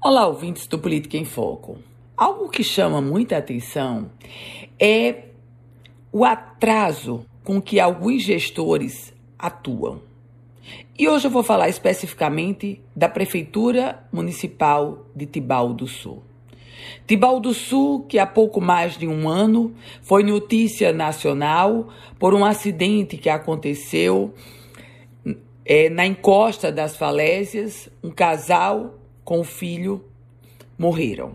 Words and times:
Olá, 0.00 0.28
ouvintes 0.28 0.68
do 0.68 0.78
Política 0.78 1.16
em 1.16 1.24
Foco. 1.24 1.78
Algo 2.16 2.48
que 2.48 2.62
chama 2.62 3.02
muita 3.02 3.36
atenção 3.36 4.12
é 4.78 5.24
o 6.12 6.24
atraso 6.24 7.26
com 7.42 7.60
que 7.60 7.80
alguns 7.80 8.22
gestores 8.22 9.12
atuam. 9.36 10.00
E 10.96 11.08
hoje 11.08 11.26
eu 11.26 11.30
vou 11.32 11.42
falar 11.42 11.68
especificamente 11.68 12.80
da 12.94 13.08
Prefeitura 13.08 14.06
Municipal 14.12 15.04
de 15.16 15.26
Tibau 15.26 15.74
do 15.74 15.88
Sul. 15.88 16.22
Tibau 17.04 17.40
do 17.40 17.52
Sul, 17.52 18.04
que 18.04 18.20
há 18.20 18.26
pouco 18.26 18.60
mais 18.60 18.96
de 18.96 19.08
um 19.08 19.28
ano 19.28 19.74
foi 20.00 20.22
notícia 20.22 20.92
nacional 20.92 21.88
por 22.20 22.34
um 22.34 22.44
acidente 22.44 23.16
que 23.16 23.28
aconteceu 23.28 24.32
é, 25.64 25.90
na 25.90 26.06
encosta 26.06 26.70
das 26.70 26.96
falésias, 26.96 27.90
um 28.00 28.12
casal 28.12 28.94
com 29.28 29.40
o 29.40 29.44
filho 29.44 30.02
morreram. 30.78 31.34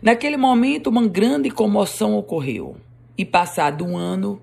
Naquele 0.00 0.38
momento, 0.38 0.86
uma 0.86 1.06
grande 1.06 1.50
comoção 1.50 2.16
ocorreu 2.16 2.76
e, 3.18 3.22
passado 3.22 3.84
um 3.84 3.98
ano, 3.98 4.40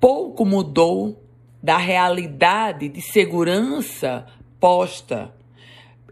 pouco 0.00 0.46
mudou 0.46 1.22
da 1.62 1.76
realidade 1.76 2.88
de 2.88 3.02
segurança 3.02 4.24
posta 4.58 5.34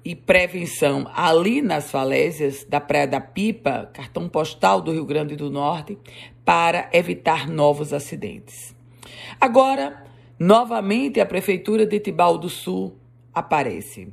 e 0.05 0.15
prevenção 0.15 1.11
ali 1.15 1.62
nas 1.62 1.91
falésias 1.91 2.67
da 2.69 2.79
Praia 2.79 3.09
da 3.09 3.20
Pipa, 3.23 3.89
cartão 3.95 4.29
postal 4.29 4.83
do 4.83 4.93
Rio 4.93 5.07
Grande 5.07 5.37
do 5.37 5.51
Norte, 5.51 5.97
para 6.45 6.91
evitar 6.93 7.48
novos 7.48 7.95
acidentes. 7.95 8.77
Agora, 9.41 10.05
novamente 10.39 11.19
a 11.19 11.25
Prefeitura 11.25 11.87
de 11.87 11.98
Tibau 11.98 12.37
do 12.37 12.51
Sul 12.51 12.95
aparece 13.33 14.12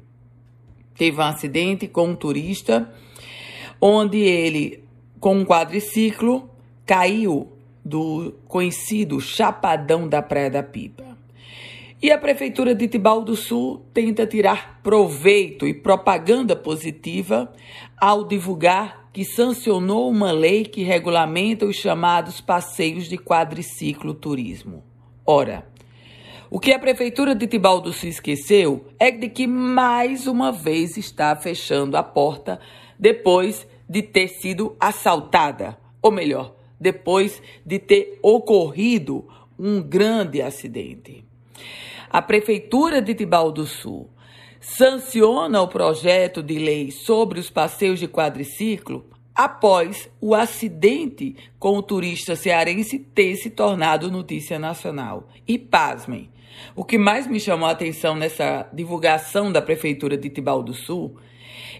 teve 0.99 1.17
um 1.17 1.23
acidente 1.23 1.87
com 1.87 2.09
um 2.09 2.15
turista, 2.15 2.93
onde 3.79 4.17
ele, 4.17 4.83
com 5.17 5.37
um 5.37 5.45
quadriciclo, 5.45 6.49
caiu 6.85 7.53
do 7.83 8.33
conhecido 8.49 9.21
Chapadão 9.21 10.09
da 10.09 10.21
Praia 10.21 10.51
da 10.51 10.61
Pipa. 10.61 11.05
E 12.01 12.11
a 12.11 12.17
Prefeitura 12.17 12.75
de 12.75 12.87
Tibau 12.89 13.23
do 13.23 13.35
Sul 13.37 13.85
tenta 13.93 14.27
tirar 14.27 14.81
proveito 14.83 15.65
e 15.65 15.73
propaganda 15.73 16.53
positiva 16.53 17.51
ao 17.97 18.25
divulgar 18.25 19.09
que 19.13 19.23
sancionou 19.23 20.09
uma 20.09 20.33
lei 20.33 20.65
que 20.65 20.83
regulamenta 20.83 21.65
os 21.65 21.77
chamados 21.77 22.41
passeios 22.41 23.07
de 23.07 23.17
quadriciclo 23.17 24.13
turismo. 24.13 24.83
Ora, 25.25 25.65
o 26.51 26.59
que 26.59 26.73
a 26.73 26.79
Prefeitura 26.79 27.35
de 27.35 27.45
Tibaldo 27.45 27.93
se 27.93 28.07
esqueceu 28.07 28.85
é 28.97 29.11
de 29.11 29.29
que 29.29 29.45
mais 29.45 30.25
uma 30.25 30.51
vez 30.51 30.97
está 30.97 31.35
fechando 31.35 31.95
a 31.95 32.01
porta 32.01 32.59
depois 32.97 33.67
de 33.87 34.01
ter 34.01 34.27
sido 34.27 34.75
assaltada, 34.79 35.77
ou 36.01 36.11
melhor, 36.11 36.55
depois 36.79 37.41
de 37.63 37.77
ter 37.77 38.17
ocorrido 38.23 39.27
um 39.59 39.81
grande 39.81 40.41
acidente. 40.41 41.23
A 42.09 42.21
Prefeitura 42.21 42.99
de 42.99 43.13
Tibaldo 43.13 43.67
Sul 43.67 44.09
sanciona 44.59 45.61
o 45.61 45.67
projeto 45.67 46.41
de 46.41 46.57
lei 46.57 46.89
sobre 46.89 47.39
os 47.39 47.49
passeios 47.49 47.99
de 47.99 48.07
quadriciclo 48.07 49.05
após 49.39 50.09
o 50.19 50.35
acidente 50.35 51.33
com 51.57 51.77
o 51.77 51.81
turista 51.81 52.35
cearense 52.35 52.99
ter 52.99 53.37
se 53.37 53.49
tornado 53.49 54.11
notícia 54.11 54.59
nacional. 54.59 55.29
E 55.47 55.57
pasmem, 55.57 56.29
o 56.75 56.83
que 56.83 56.97
mais 56.97 57.25
me 57.25 57.39
chamou 57.39 57.65
a 57.65 57.71
atenção 57.71 58.17
nessa 58.17 58.69
divulgação 58.73 59.49
da 59.49 59.61
Prefeitura 59.61 60.17
de 60.17 60.29
Tibau 60.29 60.61
do 60.61 60.73
Sul 60.73 61.15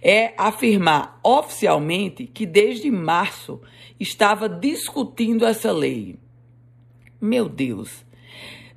é 0.02 0.34
afirmar 0.38 1.20
oficialmente 1.22 2.26
que 2.26 2.46
desde 2.46 2.90
março 2.90 3.60
estava 4.00 4.48
discutindo 4.48 5.46
essa 5.46 5.74
lei. 5.74 6.18
Meu 7.20 7.50
Deus, 7.50 8.06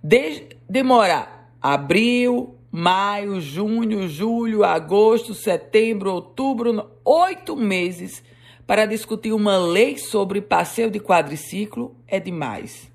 desde 0.02 0.56
demorar 0.68 1.54
abril, 1.62 2.56
maio, 2.68 3.40
junho, 3.40 4.08
julho, 4.08 4.64
agosto, 4.64 5.34
setembro, 5.34 6.12
outubro, 6.12 6.90
oito 7.04 7.54
meses 7.54 8.24
para 8.66 8.86
discutir 8.86 9.32
uma 9.32 9.56
lei 9.58 9.98
sobre 9.98 10.40
passeio 10.40 10.90
de 10.90 11.00
quadriciclo 11.00 11.96
é 12.06 12.18
demais. 12.20 12.90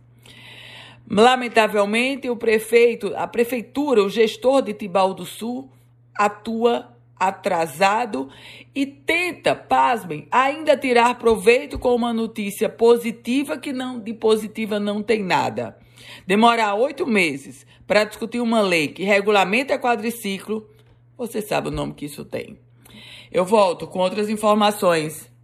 Lamentavelmente, 1.10 2.30
o 2.30 2.36
prefeito, 2.36 3.14
a 3.16 3.28
prefeitura, 3.28 4.04
o 4.04 4.10
gestor 4.10 4.62
de 4.62 4.74
Tibau 4.74 5.14
do 5.14 5.26
Sul 5.26 5.70
atua 6.14 6.94
atrasado 7.20 8.30
e 8.76 8.86
tenta, 8.86 9.56
pasmem, 9.56 10.28
ainda 10.32 10.78
tirar 10.78 11.18
proveito 11.18 11.80
com 11.80 11.96
uma 11.96 12.14
notícia 12.14 12.70
positiva 12.70 13.58
que 13.58 13.74
não 13.74 14.00
de 14.00 14.14
positiva 14.14 14.80
não 14.80 15.02
tem 15.02 15.24
nada. 15.24 15.78
Demorar 16.26 16.76
oito 16.76 17.08
meses 17.08 17.66
para 17.88 18.04
discutir 18.04 18.40
uma 18.40 18.62
lei 18.62 18.90
que 18.90 19.04
regulamenta 19.04 19.80
quadriciclo, 19.80 20.70
você 21.18 21.42
sabe 21.42 21.70
o 21.70 21.72
nome 21.72 21.94
que 21.94 22.06
isso 22.06 22.24
tem. 22.24 22.60
Eu 23.32 23.44
volto 23.44 23.88
com 23.88 24.00
outras 24.00 24.30
informações 24.30 25.32